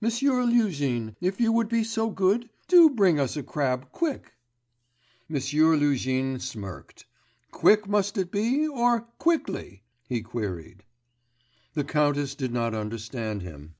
[0.00, 4.34] 'M'sieu Luzhin, if you would be so good, do bring us a crab quick.'
[5.28, 7.06] M'sieu Luzhin smirked.
[7.50, 10.84] 'Quick must it be, or quickly?' he queried.
[11.74, 13.74] The countess did not understand him.